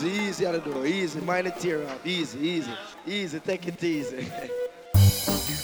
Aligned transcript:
mind 0.00 0.54
the 0.54 0.58
door. 0.58 0.86
Easy, 0.86 1.20
minor 1.20 1.50
tear 1.50 1.86
off. 1.86 2.06
Easy, 2.06 2.38
easy, 2.38 2.72
easy. 3.06 3.40
Take 3.40 3.68
it 3.68 3.84
easy. 3.84 4.26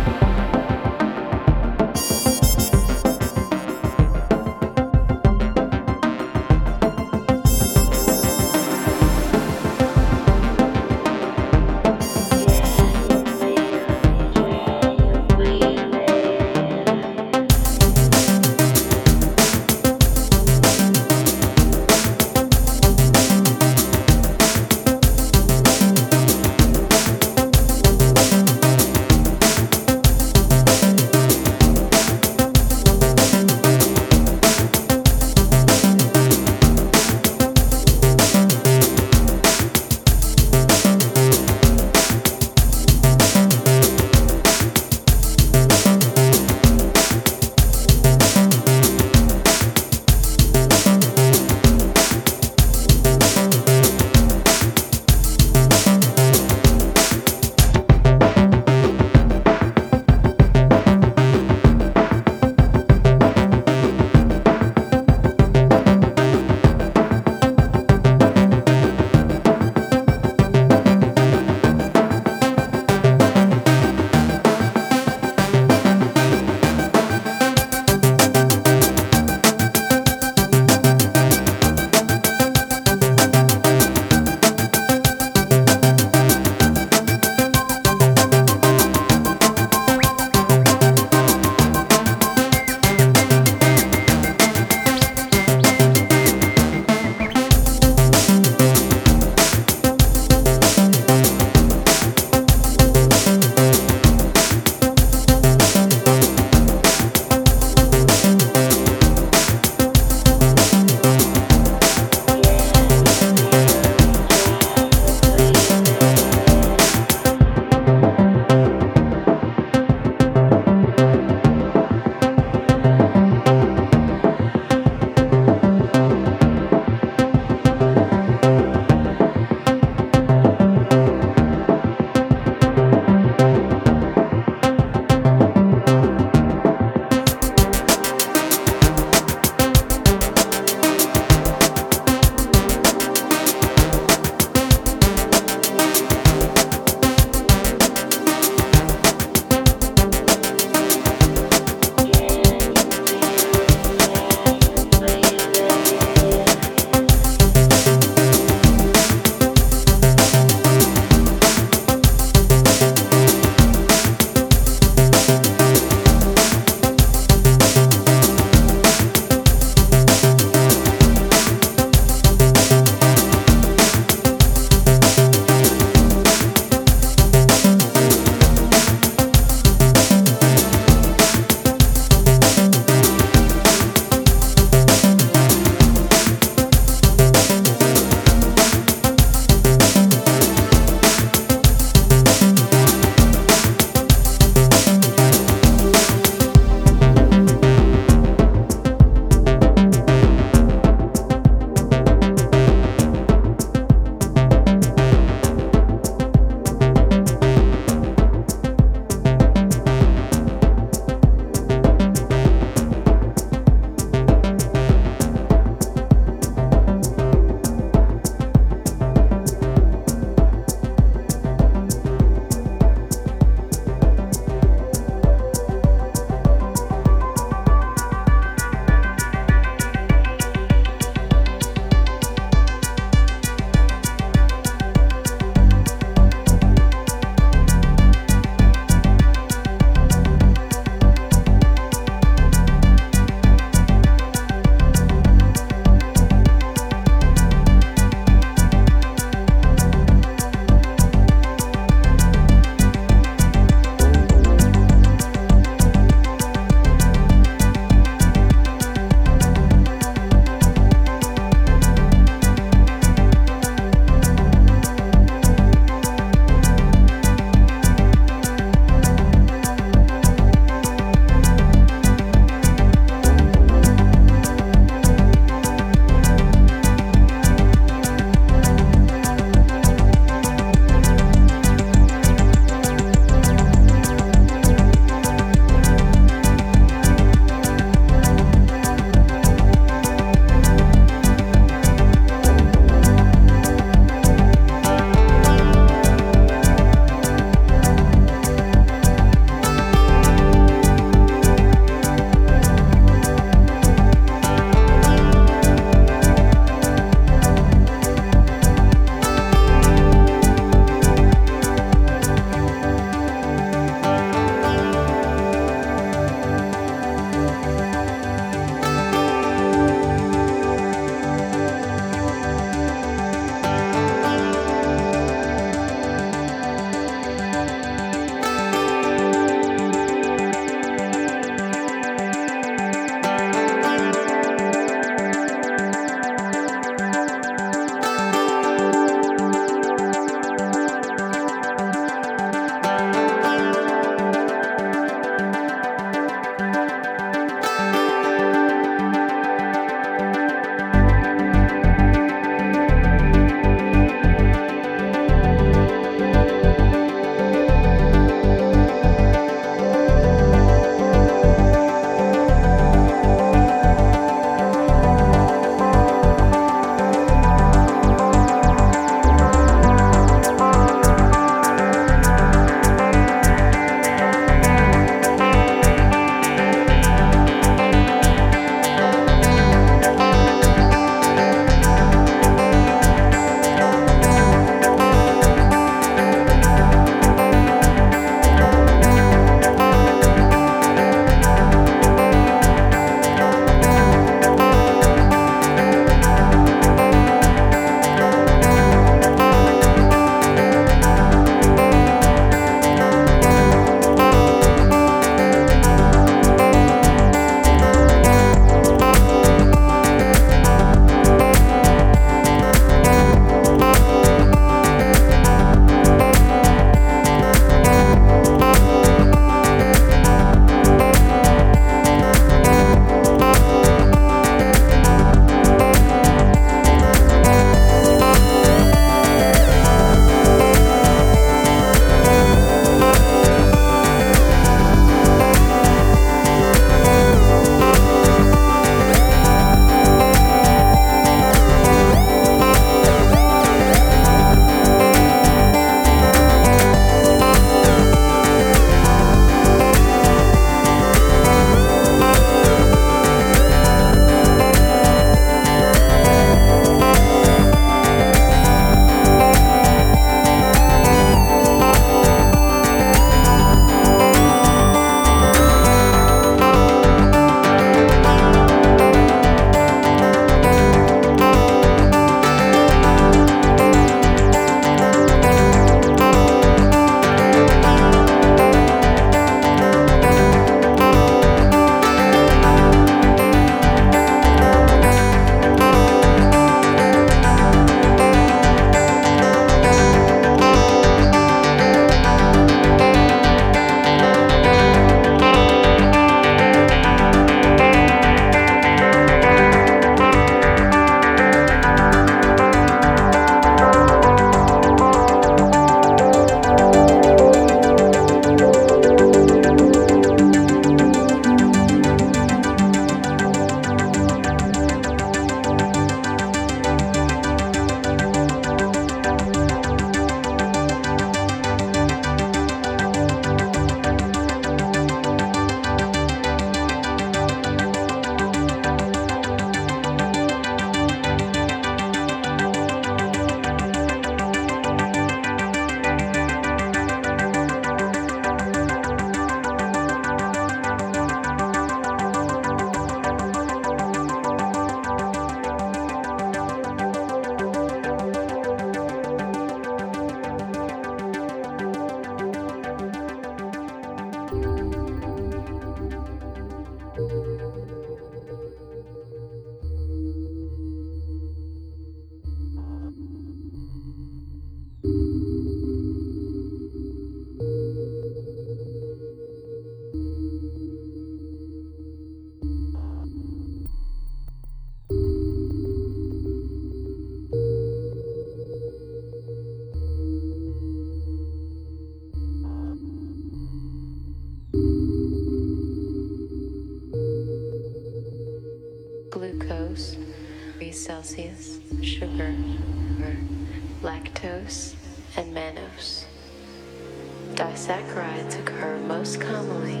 most 599.20 599.38
commonly 599.38 600.00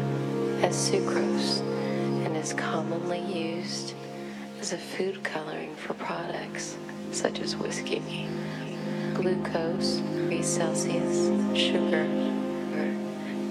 as 0.64 0.74
sucrose 0.74 1.60
and 2.24 2.34
is 2.34 2.54
commonly 2.54 3.20
used 3.20 3.92
as 4.60 4.72
a 4.72 4.78
food 4.78 5.22
coloring 5.22 5.76
for 5.76 5.92
products 5.92 6.78
such 7.12 7.38
as 7.40 7.54
whiskey. 7.54 8.26
Glucose, 9.12 9.96
degrees 9.96 10.46
Celsius, 10.46 11.26
sugar, 11.54 12.06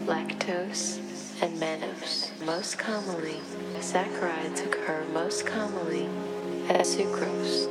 lactose, 0.07 0.97
and 1.43 1.55
mannose. 1.59 2.31
Most 2.43 2.79
commonly, 2.79 3.39
saccharides 3.77 4.65
occur 4.65 5.05
most 5.13 5.45
commonly 5.45 6.09
as 6.69 6.95
sucrose 6.95 7.67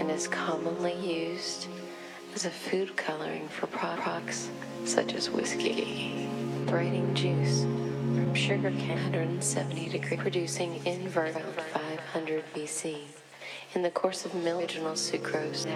and 0.00 0.10
is 0.10 0.26
commonly 0.26 0.94
used 0.94 1.68
as 2.34 2.46
a 2.46 2.50
food 2.50 2.96
coloring 2.96 3.46
for 3.46 3.68
products 3.68 4.50
such 4.84 5.14
as 5.14 5.30
whiskey. 5.30 6.28
Braiding 6.68 7.14
juice 7.14 7.62
from 7.62 8.34
sugar 8.34 8.70
cane 8.70 8.98
170 9.12 9.88
degree 9.88 10.18
producing 10.18 10.84
invert 10.84 11.34
500 11.72 12.44
BC. 12.54 12.98
In 13.74 13.82
the 13.82 13.90
course 13.90 14.26
of 14.26 14.34
mill 14.34 14.60
original 14.60 14.92
sucrose, 14.92 15.66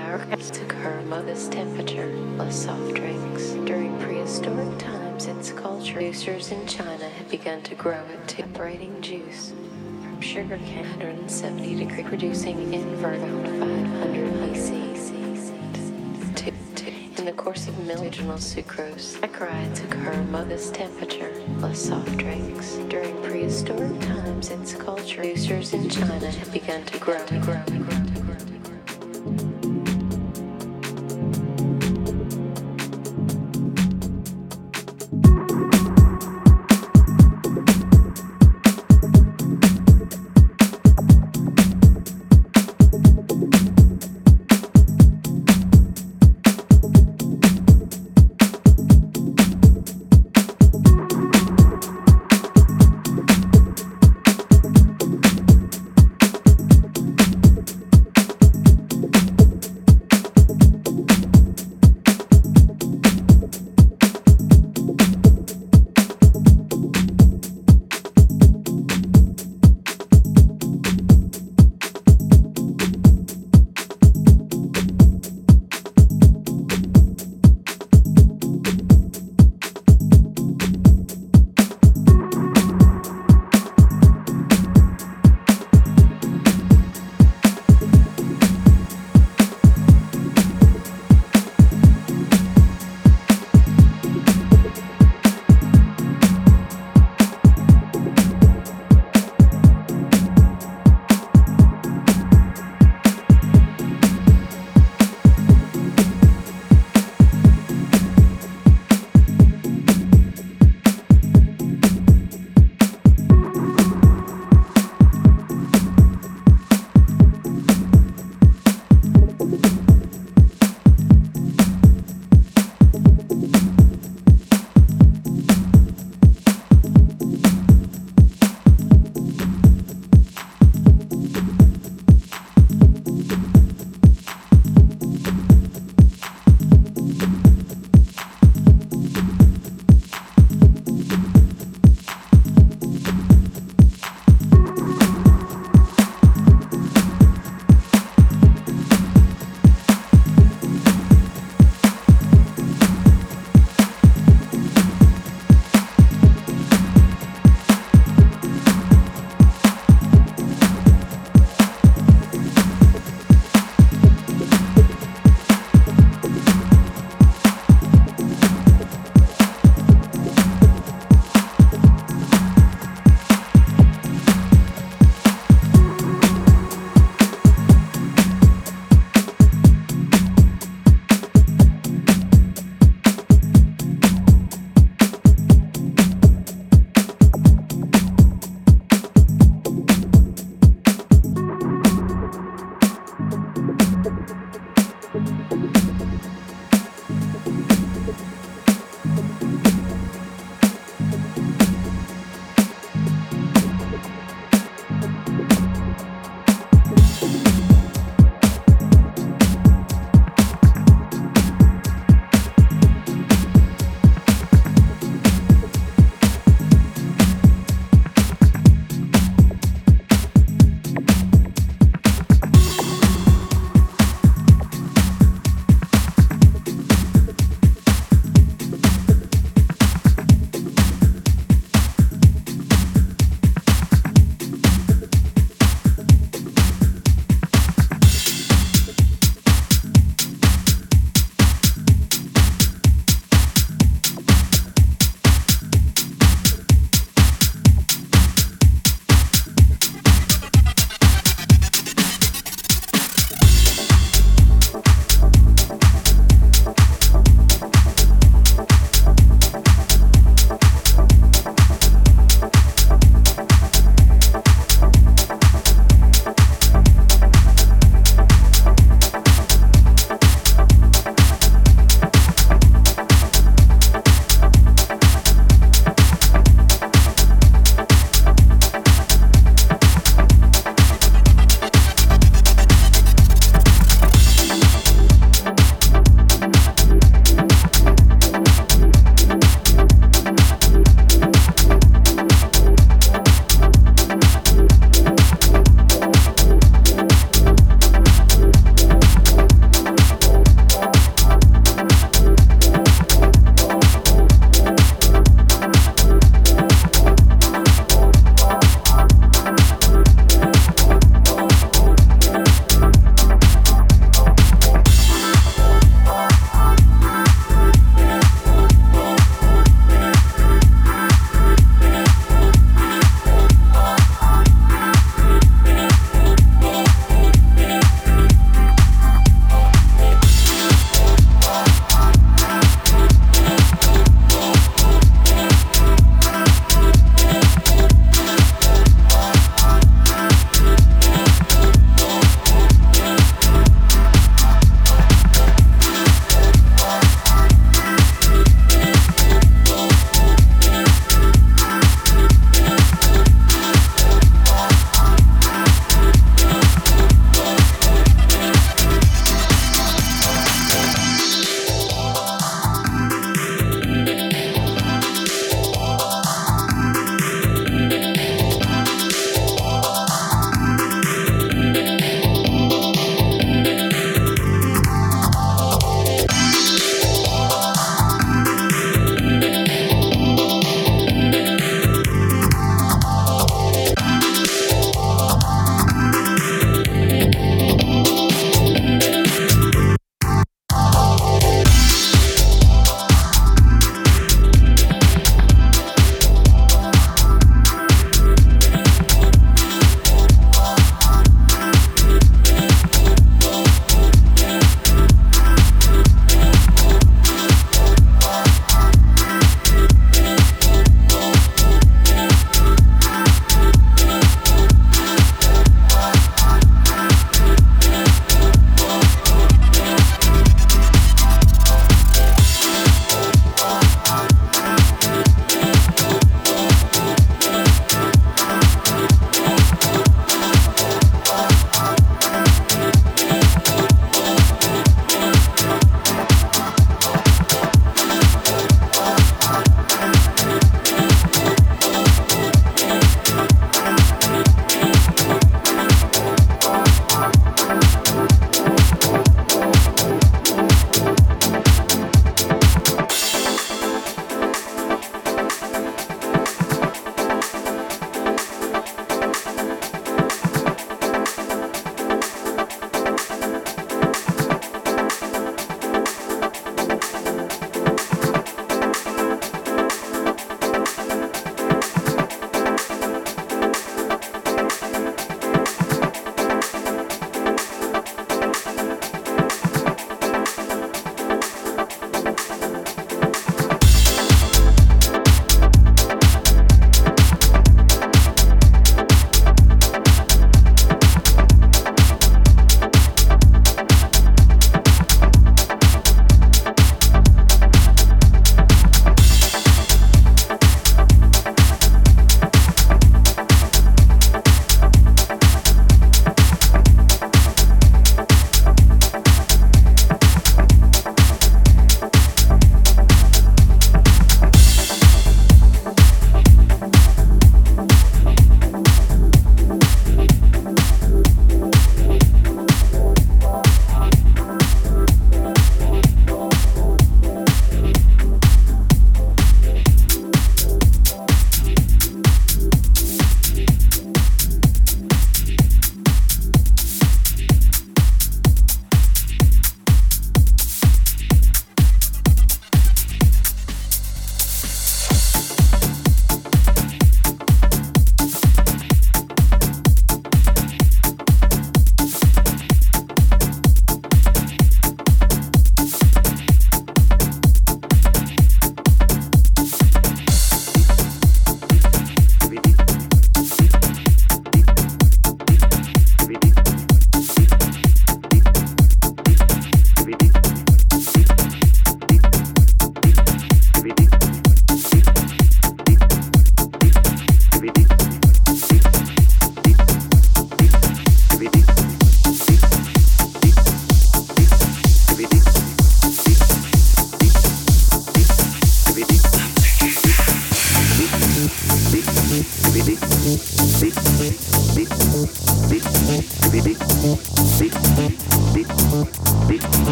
to 0.50 0.64
occur 0.64 1.00
modest 1.06 1.50
temperature, 1.52 2.14
plus 2.36 2.64
soft 2.64 2.94
drinks. 2.94 3.52
During 3.64 3.98
prehistoric 4.00 4.78
times, 4.78 5.26
its 5.26 5.50
culture 5.52 5.94
producers 5.94 6.52
in 6.52 6.66
China 6.66 7.08
had 7.08 7.30
begun 7.30 7.62
to 7.62 7.74
grow 7.74 8.04
it 8.12 8.28
to 8.28 8.42
juice 9.00 9.54
from 10.02 10.20
sugar 10.20 10.58
cane 10.58 10.84
170 10.98 11.74
degree 11.74 12.02
producing 12.02 12.74
invert 12.74 13.18
500 13.18 14.30
BC. 14.42 14.91
In 17.22 17.26
the 17.26 17.32
course 17.34 17.68
of 17.68 17.88
original 17.88 18.36
sucrose, 18.36 19.16
saccharides 19.16 19.84
occur 19.84 20.20
modest 20.24 20.74
temperature, 20.74 21.40
plus 21.60 21.78
soft 21.78 22.16
drinks. 22.16 22.78
During 22.88 23.16
prehistoric 23.22 24.00
times, 24.00 24.50
its 24.50 24.74
culture 24.74 25.18
producers 25.18 25.72
in 25.72 25.88
China 25.88 26.28
had 26.32 26.52
begun 26.52 26.84
to 26.86 26.98
grow, 26.98 27.24
to 27.26 27.38
grow, 27.38 27.62
to 27.64 27.78
grow. 27.78 28.11